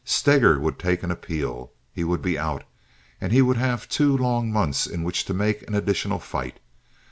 Steger 0.03 0.59
would 0.59 0.79
take 0.79 1.03
an 1.03 1.11
appeal. 1.11 1.73
He 1.93 2.03
would 2.03 2.23
be 2.23 2.35
out, 2.35 2.63
and 3.21 3.31
he 3.31 3.43
would 3.43 3.57
have 3.57 3.87
two 3.87 4.17
long 4.17 4.51
months 4.51 4.87
in 4.87 5.03
which 5.03 5.25
to 5.25 5.33
make 5.35 5.61
an 5.67 5.75
additional 5.75 6.17
fight. 6.17 6.59